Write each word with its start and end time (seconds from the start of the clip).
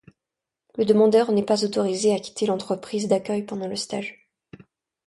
Le 0.79 0.85
demandeur 0.85 1.31
n'est 1.31 1.43
pas 1.45 1.63
autorisé 1.63 2.11
à 2.11 2.17
quitter 2.19 2.47
l'entreprise 2.47 3.07
d'accueil 3.07 3.43
pendant 3.43 3.67
le 3.67 3.75
stage. 3.75 4.31